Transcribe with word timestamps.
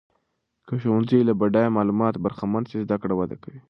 که 0.67 0.73
ښوونځۍ 0.81 1.21
له 1.25 1.33
بډایه 1.39 1.75
معلوماتو 1.77 2.21
برخمن 2.25 2.63
سي، 2.69 2.77
زده 2.85 2.97
کړه 3.01 3.13
وده 3.17 3.35
کوي. 3.43 3.59